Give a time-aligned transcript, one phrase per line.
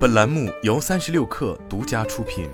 [0.00, 2.48] 本栏目由三十六氪独家出品。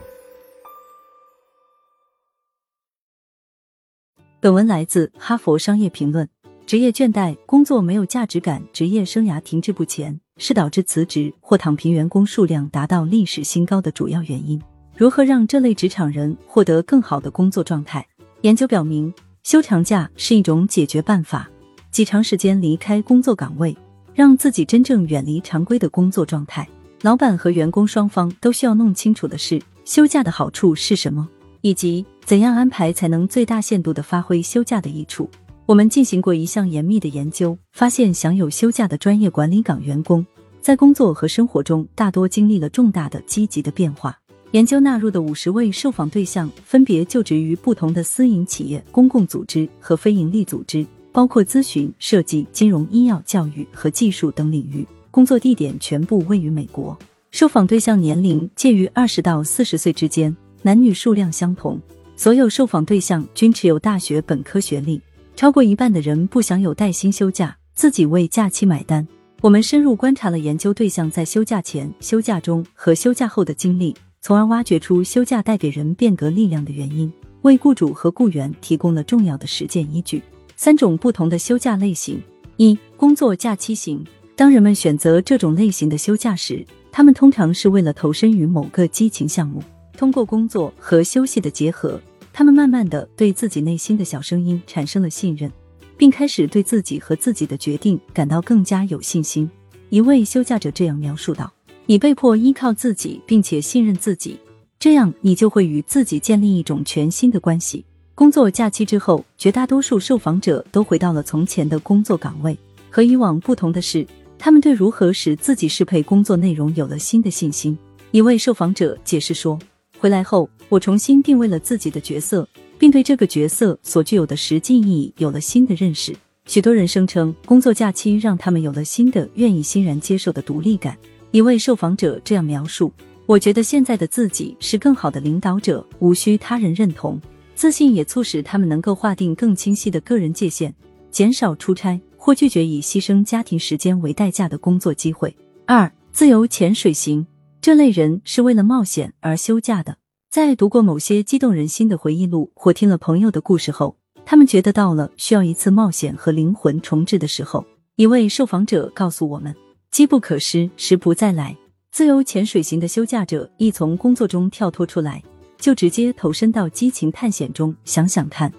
[4.41, 6.27] 本文来自《哈佛商业评论》。
[6.67, 14.61] 职业倦怠、工作没有价值感、职业生涯停滞不前，是导致辞职或躺平员工数量达到历史新高的主要原因。
[14.97, 18.05] 如何让这类职场人获得更好的工作状态？
[18.41, 21.49] 研究表明，休长假是一种解决办法，
[21.93, 23.77] 即长时间离开工作岗位，
[24.15, 26.69] 让自己真正远离常规的工作状态。
[27.03, 31.29] 老板和员工双方都需要弄清楚的是，休假的好处是什么，
[31.61, 35.29] 以及怎样安排才能最大限度的发挥休假的益处。
[35.67, 40.25] 我们进行过一项严密的研究，发现享有休假的专业管理岗员工，
[40.61, 44.19] 在工作和生活中大多经历了重大的积极的变化。
[44.53, 56.95] 研究纳入的五十位受访对象分别就职于不同的私营企业、公共组织和非营利组织，包括咨询、设计、金融、医药、教育和技术等领域，工作地点全部位于美国。
[57.31, 61.81] 受访对象年龄介于二十到四十岁之间，男女数量相同，
[62.17, 65.01] 所有受访对象均持有大学本科学历。
[65.35, 69.09] 超过一半的人不享有带薪休假，自己为假期买单。
[69.41, 77.11] 我们深入观察了研究对象在休假前、休假中和休假后的经历，从而挖掘出休假带给人变革力量的原因，
[77.41, 80.23] 为雇主和雇员提供了重要的实践依据。
[80.57, 82.21] 三种不同的休假类型：
[82.59, 84.05] 一、工作假期型。
[84.37, 89.63] 当人们选择这种类型的休假时，他们通常是为了投身于某个激情项目，
[89.97, 91.99] 通过工作和休息的结合。
[92.35, 95.51] 他们慢慢的对自己内心的小声音产生了信任，
[95.97, 99.51] 并开始对自己和自己的决定感到更加有信心。
[99.89, 101.51] 一位休假者这样描述道
[101.87, 104.39] ：“你被迫依靠自己，并且信任自己，
[104.79, 112.55] 这样你就会与自己建立一种全新的关系。”工作假期之后，绝大多数受访者都回到了从前的工作岗位。
[112.91, 114.07] 和以往不同的是，
[114.39, 117.77] 他们对如何使自己适配工作内容有了新的信心。
[118.11, 119.59] 一位受访者解释说。
[119.99, 122.47] 回来后，我重新定位了自己的角色，
[122.79, 126.15] 并对这个角色所具有的实际意义有了新的认识。
[126.45, 130.97] 许多人声称，工作假期让他们有了新的、愿意欣然接受的独立感。
[131.31, 132.93] 一位受访者这样描述
[133.27, 137.21] ：“我觉得现在的自己是更好的领导者，无需他人认同。
[137.55, 140.73] 自信也促使他们能够划定更清晰的个人界限，
[141.11, 145.33] 减少出差或拒绝以牺牲家庭时间为代价的工作机会。”
[145.65, 147.25] 二、自由潜水型。
[147.61, 149.99] 这类人是为了冒险而休假的。
[150.29, 157.65] 在读过某些激动人心的回忆录或听了朋友的故事后，他们觉得到了需要一次冒险和灵魂重置的时候。
[157.95, 159.55] 一位受访者告诉我们
[159.93, 161.57] ：“机不可失，时不再来。”
[161.93, 165.23] 自由潜水型的休假者一从工作中跳脱出来，
[165.59, 167.73] 就直接投身到激情探险中。
[167.85, 168.53] 想想看，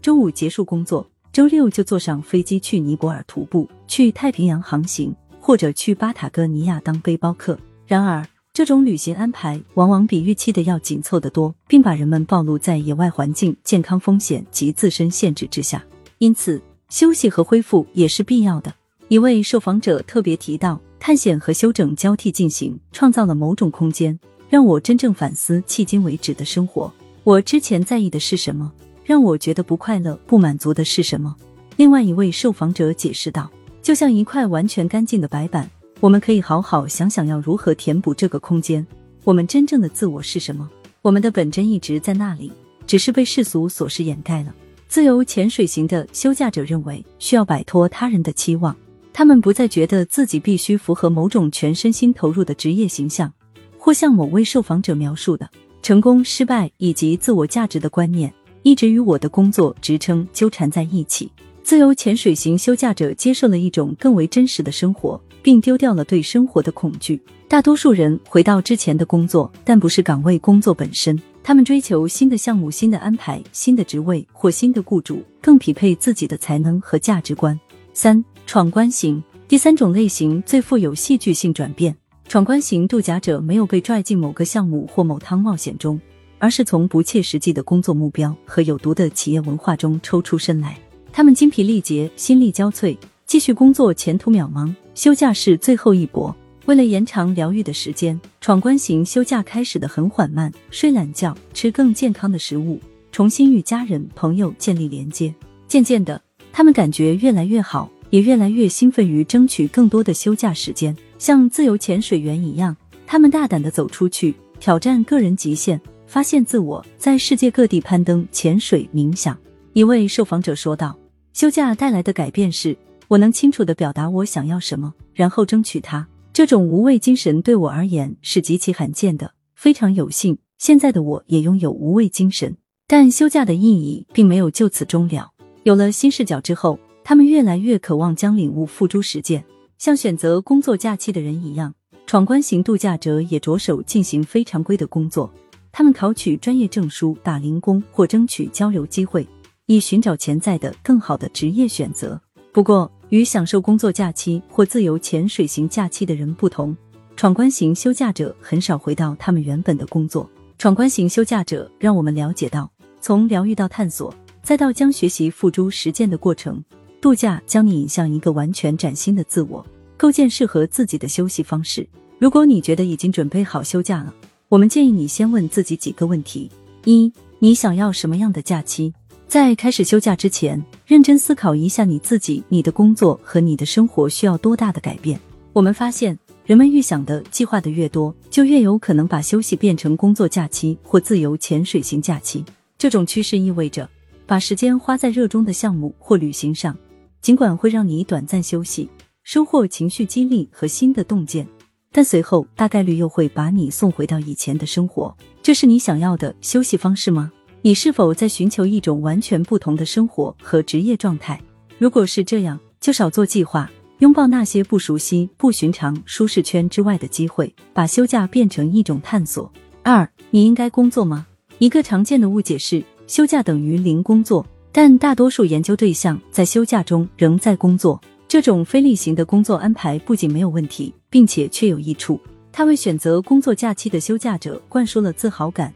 [0.00, 1.04] 周五结束工作，
[1.38, 7.56] 周六就坐上飞机去尼泊尔徒步，去太平洋航行，或者去巴塔哥尼亚当背包客。
[7.86, 15.80] 然而，这种旅行安排往往比预期的要紧凑得多，并把人们暴露在野外环境、健康风险及自身限制之下。
[16.18, 18.74] 因此，休息和恢复也是必要的。
[19.06, 24.18] 一位受访者特别提到，探险和休整交替进行，创造了某种空间，
[24.48, 26.92] 让我真正反思迄今为止的生活。
[27.22, 28.72] 我之前在意的是什么？
[29.08, 31.34] 让我觉得不快乐、不满足的是什么？
[31.78, 35.66] 另外一位受访者解释道：“就像一块完全干净的白板。”
[36.00, 38.86] 我们可以好好想想要如何填补这个空间。
[39.24, 40.68] 我们真正的自我是什么？
[41.00, 42.52] 我们的本真一直在那里，
[42.86, 44.54] 只是被世俗琐事掩盖了。
[44.88, 48.76] 自由潜水型的休假者认为需要摆脱他人的期望，
[49.14, 53.32] 他们不再觉得自己必须符合某种全身心投入的职业形象，
[53.78, 55.48] 或像某位受访者描述的
[55.80, 58.30] 成功、失败以及自我价值的观念
[58.62, 61.30] 一直与我的工作职称纠缠在一起。
[61.62, 65.20] 自由潜水型休假者接受了一种更为真实的生活。
[65.42, 67.18] 并丢掉了对生活的恐惧。
[67.48, 71.18] 大多数人回到之前的工作，但不是岗位工作本身。
[71.42, 77.58] 他们追求新的项目、新的安排、新的职位或新的雇主，更匹配自己的才能和价值观。
[77.94, 81.96] 三、闯关型，第三种类型最富有戏剧性转变。
[82.28, 85.98] 闯关型度假者没有被拽进某个项目或某趟冒险中，
[86.38, 90.78] 而是从不切实际的工作目标和有毒的企业文化中抽出身来。
[91.12, 92.96] 他们精疲力竭，心力交瘁，
[93.26, 94.72] 继续工作前途渺茫。
[94.94, 96.34] 休假是最后一搏。
[96.66, 102.78] 为了延长疗愈的时间，闯关型休假开始的很缓慢，睡懒觉，吃更健康的食物，
[103.10, 105.34] 重新与家人朋友建立连接。
[105.66, 106.20] 渐渐的，
[106.52, 110.94] 他们感觉越来越好，也越来越兴奋于争取更多的休假时间。
[111.18, 112.76] 像自由潜水员一样，
[113.06, 119.38] 他们大胆的走出去，挑战个人极限，发现自我，在世界各地攀登、潜水、冥想。
[119.74, 120.98] 一位受访者说道
[121.34, 122.76] ：“休假带来的改变是。”
[123.08, 126.06] 我能清楚的表达我想要什么，然后争取它。
[126.32, 132.54] 这种无畏精神对我而言是极其罕见的，非常有幸，现在的我也拥有无畏精神。
[132.86, 135.30] 但休假的意义并没有就此终了。
[135.62, 139.42] 有了新视角之后，他们越来越渴望将领悟付诸实践，
[139.78, 141.74] 像选择工作假期的人一样，
[142.06, 145.32] 闯关型度假者也着手进行非常规的工作。
[145.78, 149.24] 他们考取专业证书、打零工或争取交流机会，
[149.66, 152.20] 以寻找潜在的更好的职业选择。
[152.52, 156.76] 不过，与享受工作假期或自由潜水型假期的人不同，
[157.14, 160.28] 闯关型休假者很少回到他们原本的工作。
[160.58, 162.68] 闯关型休假者让我们了解到，
[163.00, 166.60] 从疗愈到探索，再到将学习付诸实践的过程，
[167.00, 169.64] 度假将你引向一个完全崭新的自我，
[169.96, 171.88] 构建适合自己的休息方式。
[172.18, 174.12] 如果你觉得已经准备好休假了，
[174.50, 176.50] 我们建议你先问自己几个问题：
[176.86, 178.90] 一、你想要什么样的假期？
[179.26, 185.20] 在开始休假之前，认真思考一下你自己、你的工作和你的生活需要多大的改变。
[185.52, 192.42] 我们发现，人们预想的、计划的越多，就越有可能把休息变成工作假期或自由潜水型假期。
[192.78, 193.86] 这种趋势意味着，
[194.24, 196.74] 把时间花在热衷的项目或旅行上，
[197.20, 198.88] 尽管会让你短暂休息，
[199.24, 201.46] 收获情绪激励和新的洞见。
[201.92, 207.32] 但随后大概率又会把你送回到以前的生活，这是你想要的休息方式吗？
[207.62, 211.40] 你是否在寻求一种完全不同的生活和职业状态？
[211.78, 219.50] 如果是这样，就少做计划，拥抱那些不熟悉、不寻常、舒适圈之外的机会，把休假变成一种探索。
[219.82, 221.26] 二，你应该工作吗？
[221.58, 228.00] 一个常见的误解是休假等于零工作，但大多数研究对象在休假中仍在工作。
[228.28, 232.20] 这种非例行的工作安排不仅没有问题，并且确有益处。
[232.52, 235.72] 他为选择工作假期的休假者灌输了自豪感，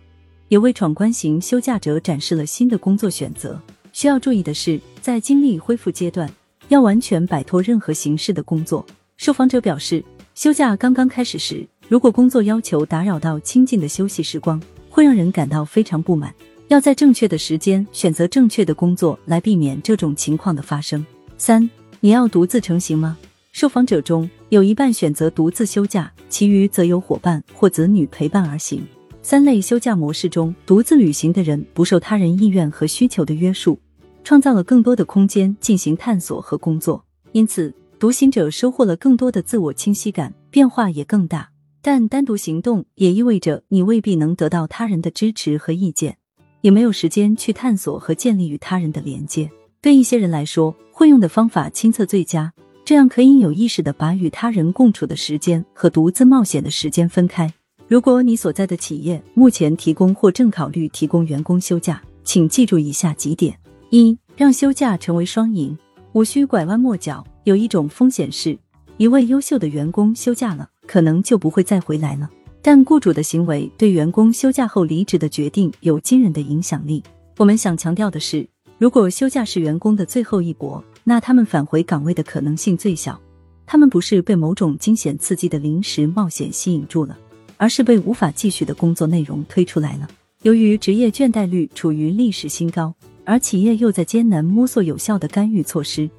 [0.48, 3.58] 也为闯关型休假者展示了新的工作选择。
[3.94, 6.30] 需要注意的是，在精力恢复阶段，
[6.68, 8.84] 要完全摆脱任何形式的工作。
[9.16, 10.04] 受访者表示，
[10.34, 16.34] 休假刚刚开始时，如果工作要求打扰到清静的休息时光，会让人感到非常不满。
[16.68, 21.04] 要在正确的时间选择正确的工作，来避免这种情况的发生。
[21.38, 21.70] 三。
[22.04, 23.16] 你要独自成行吗？
[23.52, 28.84] 受访者中有一半选择独自休假，其余则有伙伴或子女陪伴而行。
[29.22, 33.78] 三类休假模式中，独自旅行的人不受他人意愿和需求的约束，
[34.24, 37.04] 创造了更多的空间进行探索和工作。
[37.30, 41.50] 因此，独行者收获了更多的自我清晰感，变化也更大。
[41.80, 46.16] 但单独行动也意味着你未必能得到他人的支持和意见，
[46.62, 49.48] 也没有时间去探索和建立与他人的连接。
[49.80, 52.52] 对一些人来说，会用的方法亲测最佳，
[52.84, 57.52] 这样可以有意识的把与他人共处的时间和独自冒险的时间分开。
[57.88, 63.58] 如果你所在的企业目前提供或正考虑提供员工休假，请记住以下几点：
[63.90, 65.76] 一、让休假成为双赢，
[66.12, 67.26] 无需拐弯抹角。
[67.42, 68.56] 有一种风险是，
[68.96, 72.30] 一位优秀的员工休假了，可能就不会再回来了。
[72.62, 77.02] 但雇主的行为对员工休假后离职的决定有惊人的影响力。
[77.38, 78.48] 我们想强调的是。
[78.78, 83.20] 如果休假是员工的最后一搏，那他们返回岗位的可能性最小。
[83.64, 87.16] 他们不是被某种惊险刺激的临时冒险吸引住了，
[87.56, 90.08] 而是被无法继续的工作内容推出来了。
[90.42, 92.94] 由于职业倦怠率处于历史新高，
[93.24, 96.10] 而企业又在艰难摸索有效的干预措施，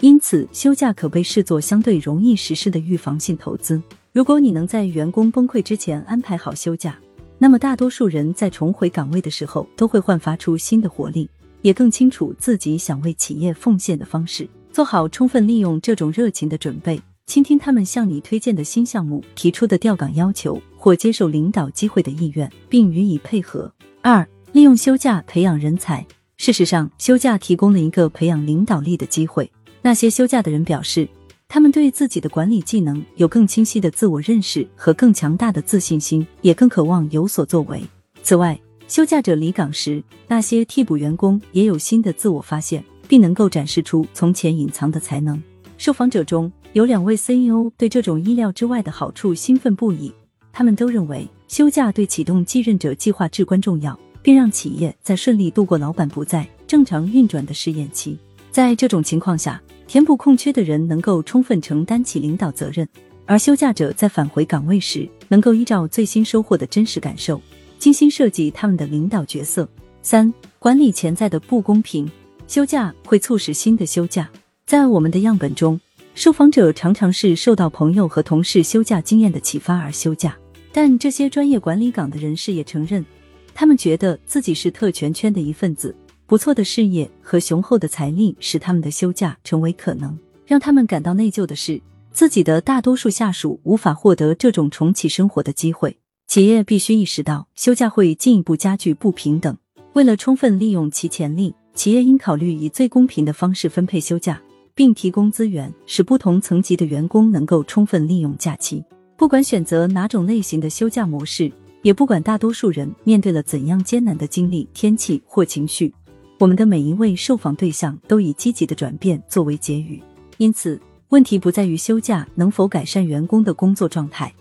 [0.00, 3.82] 因此休假可被视作相对容易实施的预防性投资。
[4.12, 6.96] 如果你能在员工崩溃之前安排好休假，
[7.38, 11.28] 那么大多数人在重回岗位的时候都会焕发出新的活力。
[11.62, 23.72] 也更清楚自己想为企业奉献的方式，做好充分利用这种热情的准备，倾听他们向你推荐的新项目提出的调岗要求或接受领导机会的意愿，并予以配合。
[24.02, 26.06] 二、利用休假培养人才。
[26.36, 29.50] 事实上，休假提供了一个培养领导力的机会。
[29.80, 31.08] 那些休假的人表示，
[31.46, 37.80] 他们对自己的管理技能有更清晰的自我认识和更强大的自信心，也更渴望有所作为。
[38.24, 38.58] 此外，
[38.92, 45.42] 休假者离岗时，那些替补员工也有新的自我发现，并能够展示出从前隐藏的才能。
[45.78, 50.12] 受访者中有两位 CEO 对这种意料之外的好处兴奋不已，
[50.52, 58.18] 他们都认为休假对启动继任者计划至关重要，并让企业在顺利度过老板不在正常运转的试验期。
[58.50, 62.86] 在这种情况下，填补空缺的人能够充分承担起领导责任，
[63.24, 67.40] 而休假者在返回岗位时，能够依照最新收获的真实感受。
[67.82, 69.68] 精心设计他们的领导角色。
[70.02, 72.08] 三、管理潜在的不公平。
[72.46, 74.30] 休假会促使新的休假。
[74.64, 75.80] 在我们的样本中，
[76.14, 80.38] 受访者常常是受到朋友和同事休假经验的启发而休假。
[80.70, 83.04] 但这些专业管理岗的人士也承认，
[83.52, 85.92] 他们觉得自己是特权圈的一份子。
[86.28, 90.16] 不错的事业和雄厚的财力使他们的休假成为可能。
[90.46, 91.80] 让他们感到内疚的是，
[92.12, 95.96] 自己的大多数下属无法获得这种重启生活的机会。
[96.32, 99.54] 企业必须意识到，休假会进一步加剧不平等。
[99.92, 104.40] 为了充分利用其潜力，企业应考虑以最公平的方式分配休假，
[104.74, 108.82] 并提供资源，使不同层级的员工能够充分利用假期。
[109.14, 115.92] 不管选择哪种类型的休假模式，也不管大多数人面对了怎样艰难的经历、天气或情绪，
[116.38, 120.02] 我们的每一位受访对象都以积极的转变作为结语。
[120.38, 124.32] 因此，问题不在于休假能否改善员工的工作状态，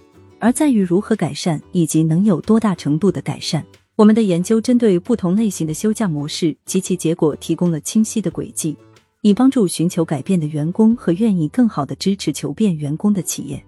[0.42, 3.66] 而在于如何改善以及能有多大程度的改善。
[3.96, 8.76] 我们的研究针对不同类型的休假模式及其结果提供了清晰的轨迹，
[9.22, 13.64] 以帮助寻求改变的员工和愿意更好的支持求变员工的企业。